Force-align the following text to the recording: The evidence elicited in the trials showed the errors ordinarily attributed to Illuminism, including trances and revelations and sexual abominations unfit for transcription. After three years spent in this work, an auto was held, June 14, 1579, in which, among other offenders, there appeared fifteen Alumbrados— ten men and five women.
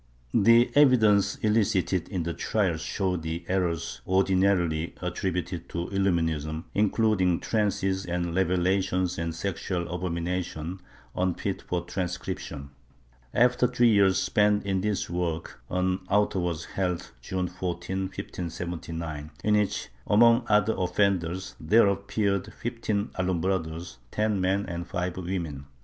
The 0.33 0.71
evidence 0.73 1.35
elicited 1.43 2.09
in 2.09 2.23
the 2.23 2.33
trials 2.33 2.81
showed 2.81 3.21
the 3.21 3.45
errors 3.47 4.01
ordinarily 4.07 4.95
attributed 4.99 5.69
to 5.69 5.89
Illuminism, 5.89 6.63
including 6.73 7.39
trances 7.39 8.03
and 8.07 8.33
revelations 8.33 9.19
and 9.19 9.35
sexual 9.35 9.87
abominations 9.93 10.81
unfit 11.15 11.61
for 11.61 11.85
transcription. 11.85 12.71
After 13.31 13.67
three 13.67 13.89
years 13.91 14.17
spent 14.17 14.65
in 14.65 14.81
this 14.81 15.07
work, 15.07 15.61
an 15.69 15.99
auto 16.09 16.39
was 16.39 16.65
held, 16.65 17.11
June 17.21 17.47
14, 17.47 18.05
1579, 18.05 19.29
in 19.43 19.55
which, 19.55 19.89
among 20.07 20.47
other 20.49 20.73
offenders, 20.79 21.55
there 21.59 21.85
appeared 21.85 22.51
fifteen 22.55 23.09
Alumbrados— 23.19 23.97
ten 24.09 24.41
men 24.41 24.65
and 24.65 24.87
five 24.87 25.15
women. 25.17 25.67